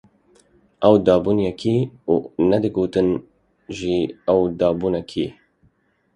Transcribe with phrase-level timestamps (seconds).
[0.87, 1.77] Ew dabûne yekî
[2.11, 2.13] û
[2.49, 3.09] nedigotin
[3.77, 3.97] jî
[4.31, 5.27] ew dabûne kê.